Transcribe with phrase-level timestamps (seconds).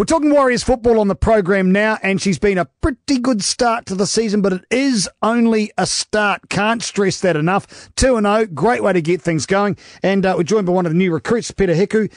[0.00, 3.84] We're talking Warriors football on the program now, and she's been a pretty good start
[3.84, 6.48] to the season, but it is only a start.
[6.48, 7.90] Can't stress that enough.
[7.96, 9.76] 2 0, great way to get things going.
[10.02, 12.10] And uh, we're joined by one of the new recruits, Peter Hiku.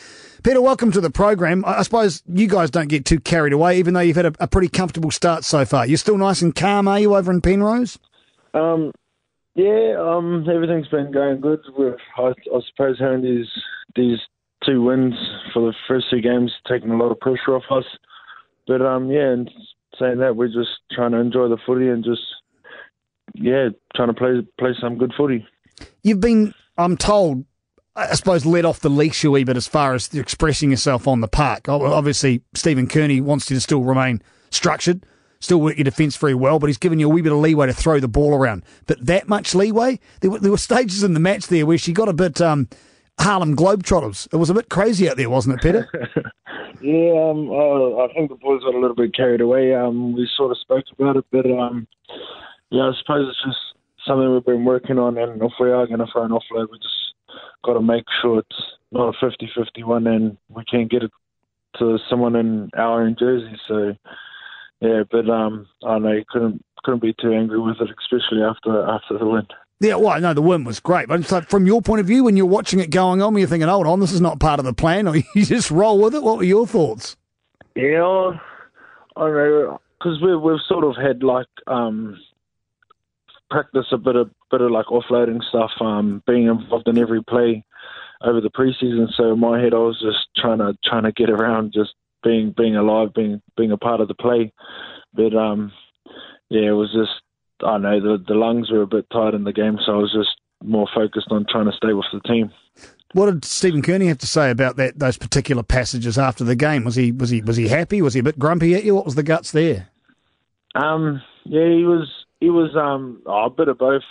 [0.43, 1.65] Peter, welcome to the program.
[1.65, 4.34] I, I suppose you guys don't get too carried away, even though you've had a,
[4.40, 5.86] a, pretty comfortable start so far.
[5.86, 8.00] You're still nice and calm, are you, over in Penrose?
[8.54, 8.94] Um,
[9.56, 11.60] yeah, um, everything's been going good.
[11.78, 13.50] We're, I, I suppose, having these
[13.94, 14.20] these
[14.65, 15.13] two wins
[15.53, 17.85] for the first two games, taking a lot of pressure off us.
[18.67, 19.52] But um, yeah, and
[19.99, 22.21] saying that, we're just trying to enjoy the footy and just
[23.34, 25.45] yeah, trying to play play some good footy.
[26.04, 27.45] You've been, I'm told,
[27.95, 31.21] I suppose, let off the leash a wee bit as far as expressing yourself on
[31.21, 31.68] the park.
[31.68, 35.05] Obviously, Stephen Kearney wants you to still remain structured,
[35.40, 37.68] still work your defence very well, but he's given you a wee bit of leeway
[37.68, 38.63] to throw the ball around.
[38.85, 41.93] But that much leeway, there were, there were stages in the match there where she
[41.93, 42.40] got a bit.
[42.40, 42.70] Um,
[43.20, 44.27] Harlem Globetrotters.
[44.34, 45.90] It was a bit crazy out there, wasn't it, Peter?
[46.81, 49.73] yeah, um, uh, I think the boys got a little bit carried away.
[49.73, 51.88] Um, we sort of spoke about it, but um,
[52.70, 53.60] yeah, I suppose it's just
[54.05, 55.18] something we've been working on.
[55.18, 57.13] And if we are going to throw an offload, we just
[57.63, 61.12] got to make sure it's not a 50-50 one, and we can get it
[61.79, 63.55] to someone in our own jersey.
[63.68, 63.95] So
[64.81, 68.85] yeah, but um, I know you couldn't couldn't be too angry with it, especially after
[68.85, 69.47] after the win.
[69.79, 71.07] Yeah, well, no, the win was great.
[71.07, 73.67] But like from your point of view, when you're watching it going on, you're thinking,
[73.67, 76.23] hold on, this is not part of the plan, or you just roll with it.
[76.23, 77.17] What were your thoughts?
[77.75, 78.31] Yeah,
[79.16, 82.17] I know, because we've, we've sort of had like um,
[83.49, 87.66] practice a bit of bit of like offloading stuff, um, being involved in every play
[88.23, 89.07] over the preseason.
[89.16, 92.53] So in my head, I was just trying to trying to get around, just being
[92.55, 94.53] being alive, being being a part of the play.
[95.13, 95.71] But um,
[96.49, 97.22] yeah, it was just
[97.66, 100.14] I know the the lungs were a bit tired in the game, so I was
[100.14, 102.52] just more focused on trying to stay with the team.
[103.14, 106.84] What did Stephen Kearney have to say about that those particular passages after the game?
[106.84, 108.02] Was he was he was he happy?
[108.02, 108.95] Was he a bit grumpy at you?
[108.95, 109.89] What was the guts there?
[110.75, 114.03] Um, yeah, he was he was um oh, a bit of both,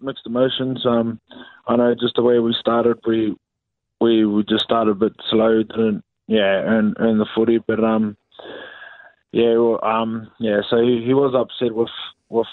[0.00, 0.84] mixed emotions.
[0.84, 1.20] Um,
[1.66, 3.34] I know just the way we started, we
[4.00, 8.16] we we just started a bit slow, didn't yeah, earn earn the footy, but um,
[9.32, 10.60] yeah, well, um, yeah.
[10.70, 11.88] So he, he was upset with
[12.28, 12.46] with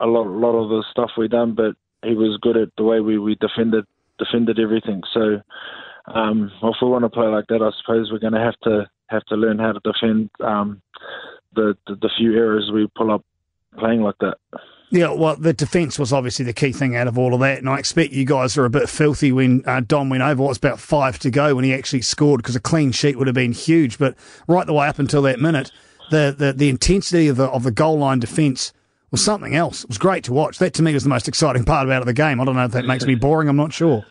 [0.00, 2.84] a lot, a lot of the stuff we done, but he was good at the
[2.84, 3.84] way we, we defended
[4.18, 5.02] defended everything.
[5.14, 5.40] So
[6.14, 8.88] um, if we want to play like that, I suppose we're going to have to
[9.08, 10.80] have to learn how to defend um,
[11.54, 13.24] the, the, the few errors we pull up
[13.78, 14.36] playing like that.
[14.92, 17.68] Yeah, well, the defence was obviously the key thing out of all of that, and
[17.68, 20.42] I expect you guys are a bit filthy when uh, Dom went over.
[20.42, 23.34] What's about five to go when he actually scored because a clean sheet would have
[23.34, 23.98] been huge.
[23.98, 24.16] But
[24.48, 25.70] right the way up until that minute,
[26.10, 28.72] the the, the intensity of the of the goal line defence
[29.10, 29.84] was something else.
[29.84, 30.58] It was great to watch.
[30.58, 32.40] That to me was the most exciting part about the game.
[32.40, 33.48] I don't know if that makes me boring.
[33.48, 34.04] I'm not sure.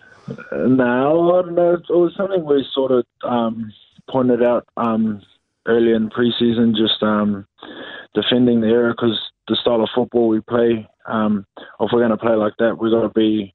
[0.52, 1.74] No, I don't know.
[1.74, 3.72] It was something we sort of um,
[4.10, 5.22] pointed out um,
[5.66, 7.48] early in preseason, just um,
[8.14, 10.88] defending the area because the style of football we play.
[11.06, 11.46] Um,
[11.80, 13.54] if we're going to play like that, we've got to be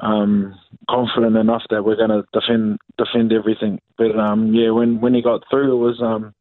[0.00, 0.58] um,
[0.88, 3.80] confident enough that we're going to defend defend everything.
[3.98, 6.34] But um, yeah, when when he got through, it was um,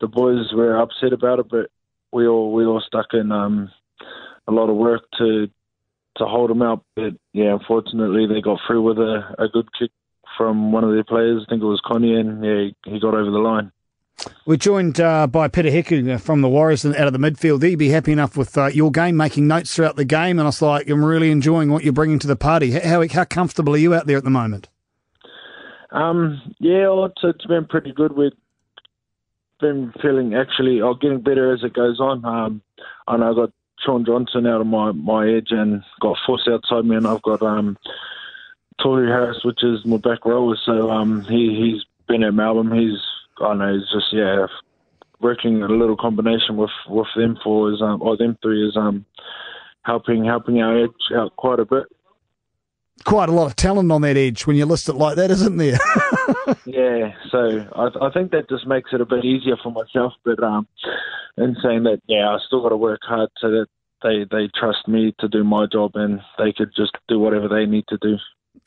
[0.00, 1.70] the boys were upset about it, but
[2.12, 3.70] we all we all stuck in um,
[4.46, 5.48] a lot of work to
[6.16, 6.84] to hold them out.
[6.94, 9.90] But yeah, unfortunately, they got through with a, a good kick
[10.36, 11.44] from one of their players.
[11.46, 13.72] I think it was Connie, and yeah, he got over the line.
[14.46, 17.62] We're joined uh, by Peter Hiku from the Warriors out of the midfield.
[17.62, 20.44] He'd be happy enough with uh, your game, making notes throughout the game, and I
[20.44, 22.72] was like, I'm really enjoying what you're bringing to the party.
[22.72, 24.68] How how comfortable are you out there at the moment?
[25.90, 28.16] Um, yeah, it's, it's been pretty good.
[28.16, 28.32] We've
[29.60, 32.24] been feeling actually, or getting better as it goes on.
[32.24, 32.62] Um,
[33.06, 33.52] I know I got
[33.84, 37.42] Shaun Johnson out of my, my edge and got Force outside me, and I've got
[37.42, 37.76] um,
[38.80, 40.56] Tohu Harris, which is my back rower.
[40.64, 42.76] So um, he he's been at Melbourne.
[42.76, 43.00] He's
[43.40, 44.46] I know he's just yeah
[45.20, 49.04] working a little combination with with them four is um or them three is um
[49.82, 51.84] helping helping our edge out quite a bit.
[53.04, 55.56] Quite a lot of talent on that edge when you list it like that, isn't
[55.56, 55.78] there?
[56.66, 60.12] yeah, so I, I think that just makes it a bit easier for myself.
[60.24, 60.68] But um,
[61.36, 63.66] in saying that, yeah, I still got to work hard so that
[64.02, 67.66] they they trust me to do my job and they could just do whatever they
[67.66, 68.16] need to do.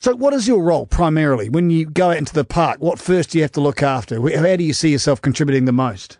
[0.00, 2.80] So, what is your role primarily when you go out into the park?
[2.80, 4.16] What first do you have to look after?
[4.16, 6.18] How do you see yourself contributing the most?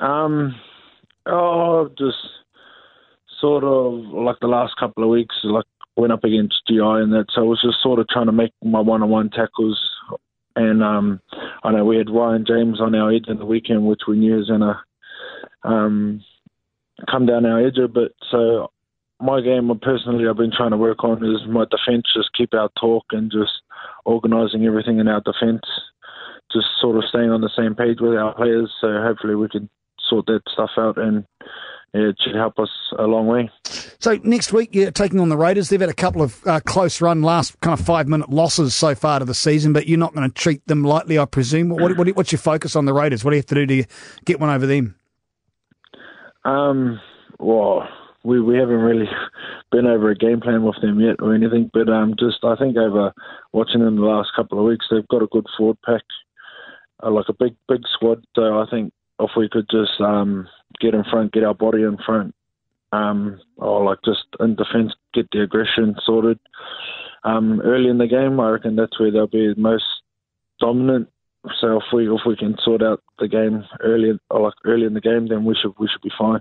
[0.00, 0.54] Um,
[1.26, 2.16] oh, just
[3.40, 5.66] sort of like the last couple of weeks, like
[5.96, 8.52] went up against GI and that, so I was just sort of trying to make
[8.64, 9.80] my one-on-one tackles.
[10.54, 11.20] And um,
[11.62, 14.36] I know we had Ryan James on our edge in the weekend, which we knew
[14.36, 14.80] was going to
[15.64, 16.24] um,
[17.10, 17.78] come down our edge.
[17.92, 18.70] But so
[19.20, 22.70] my game, personally, I've been trying to work on is my defence, just keep our
[22.78, 23.52] talk and just
[24.04, 25.64] organising everything in our defence
[26.52, 28.70] just sort of staying on the same page with our players.
[28.80, 29.68] So hopefully we can
[30.08, 31.24] sort that stuff out and
[31.94, 33.50] it should help us a long way.
[33.64, 35.68] So next week you're taking on the Raiders.
[35.68, 38.94] They've had a couple of uh, close run, last kind of five minute losses so
[38.94, 41.68] far to the season, but you're not going to treat them lightly, I presume.
[41.68, 43.24] What, what, what's your focus on the Raiders?
[43.24, 43.88] What do you have to do to
[44.24, 44.96] get one over them?
[46.44, 47.00] Um,
[47.38, 47.86] well,
[48.24, 49.08] we we haven't really
[49.72, 52.76] been over a game plan with them yet or anything, but um, just I think
[52.76, 53.12] over
[53.52, 56.02] watching them the last couple of weeks, they've got a good forward pack,
[57.02, 58.24] uh, like a big big squad.
[58.34, 58.92] So I think
[59.24, 60.48] if we could just um,
[60.80, 62.34] get in front, get our body in front,
[62.92, 66.38] um, or like just in defence, get the aggression sorted.
[67.24, 69.84] Um, early in the game, I reckon that's where they'll be most
[70.58, 71.08] dominant
[71.60, 75.00] so if we if we can sort out the game early, like early in the
[75.00, 76.40] game, then we should we should be fine.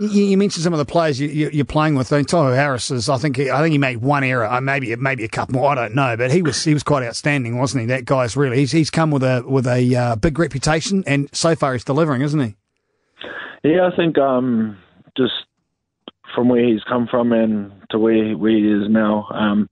[0.00, 2.12] You, you mentioned some of the players you, are playing with.
[2.12, 3.08] I Tohu Harris is.
[3.08, 5.70] I think he, I think he made one error, uh, maybe maybe a couple more.
[5.70, 7.86] I don't know, but he was he was quite outstanding, wasn't he?
[7.86, 11.54] That guy's really he's he's come with a with a uh, big reputation, and so
[11.54, 12.56] far he's delivering, isn't he?
[13.62, 14.78] Yeah, I think um,
[15.16, 15.34] just
[16.34, 19.28] from where he's come from and to where, where he is now.
[19.32, 19.68] Um,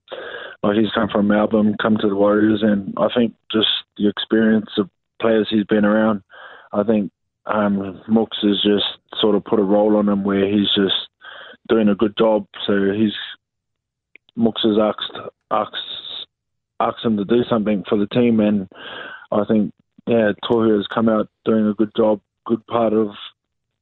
[0.63, 4.71] like he's come from Melbourne, come to the Warriors, and I think just the experience
[4.79, 4.89] of
[5.21, 6.23] players he's been around,
[6.73, 7.11] I think
[7.47, 8.03] um,
[8.43, 10.95] has just sort of put a role on him where he's just
[11.69, 12.47] doing a good job.
[12.67, 13.13] So he's
[14.39, 16.27] Mooks has asked asked
[16.81, 18.69] asked him to do something for the team, and
[19.33, 19.73] I think
[20.07, 23.09] yeah, Tohu has come out doing a good job, good part of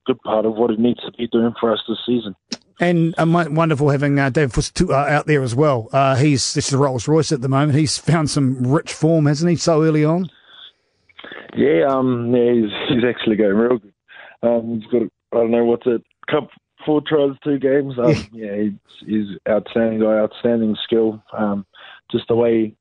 [0.06, 2.34] good part of what he needs to be doing for us this season.
[2.78, 5.88] And uh, wonderful having uh, David Fuss uh, out there as well.
[5.92, 7.78] Uh, he's this is Rolls Royce at the moment.
[7.78, 9.56] He's found some rich form, hasn't he?
[9.56, 10.30] So early on.
[11.56, 13.92] Yeah, um, yeah, he's he's actually going real good.
[14.42, 16.48] Um, he's got I don't know what's it, cup
[16.84, 17.94] four tries, two games.
[17.98, 21.22] Um, yeah, yeah he's, he's outstanding guy, outstanding skill.
[21.36, 21.66] Um,
[22.12, 22.76] just the way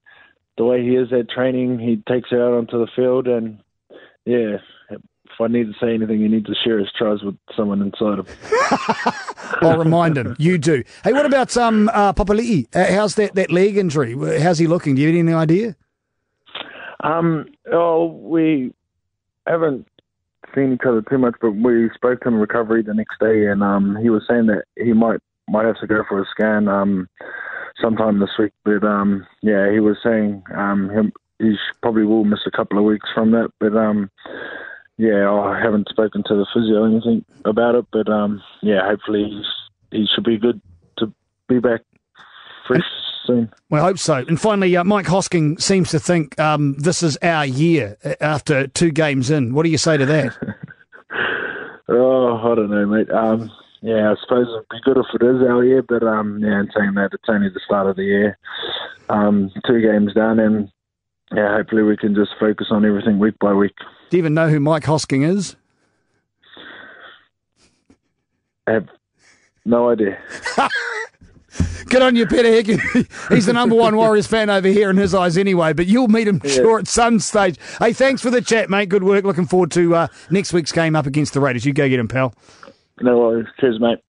[0.57, 3.60] the way he is at training, he takes it out onto the field, and
[4.25, 4.57] yeah,
[5.35, 8.19] if I need to say anything, you need to share his tries with someone inside
[8.19, 8.25] him.
[9.61, 10.35] I'll remind him.
[10.39, 10.83] You do.
[11.03, 12.73] Hey, what about um, uh, Papali'i?
[12.73, 14.15] Uh, how's that, that leg injury?
[14.39, 14.95] How's he looking?
[14.95, 15.75] Do you have any idea?
[17.03, 18.73] Um, oh, we
[19.45, 19.87] haven't
[20.55, 23.47] seen each other too much, but we spoke to him in recovery the next day,
[23.47, 26.67] and um, he was saying that he might might have to go for a scan
[26.67, 27.07] um,
[27.79, 28.53] sometime this week.
[28.63, 32.85] But um, yeah, he was saying um, him, he probably will miss a couple of
[32.85, 33.51] weeks from that.
[33.59, 34.09] But um,
[34.97, 39.42] yeah, I haven't spoken to the physio or anything about it, but um, yeah, hopefully
[39.92, 40.62] he should be good
[40.97, 41.12] to
[41.47, 41.81] be back
[42.68, 42.81] fresh
[43.25, 43.51] soon.
[43.69, 44.15] Well, I hope so.
[44.15, 48.68] And finally, uh, Mike Hosking seems to think um, this is our year uh, after
[48.68, 49.53] two games in.
[49.53, 50.38] What do you say to that?
[51.89, 53.09] oh, I don't know, mate.
[53.12, 53.51] Um,
[53.81, 56.71] yeah, I suppose it'd be good if it is our year, but um, yeah, and
[56.75, 58.38] saying that it's only the start of the year.
[59.09, 60.71] Um, two games down, and
[61.33, 63.75] yeah, hopefully we can just focus on everything week by week.
[64.10, 65.56] Do you even know who Mike Hosking is?
[68.68, 68.89] I have
[69.66, 70.18] no idea.
[71.88, 73.30] Good on you, Peter Hiku.
[73.33, 76.27] He's the number one Warriors fan over here in his eyes anyway, but you'll meet
[76.27, 76.51] him yeah.
[76.51, 77.57] sure at some stage.
[77.80, 78.89] Hey, thanks for the chat, mate.
[78.89, 79.24] Good work.
[79.24, 81.63] Looking forward to uh, next week's game up against the Raiders.
[81.66, 82.33] You go get him, pal.
[83.01, 83.48] No worries.
[83.60, 84.00] Cheers, mate.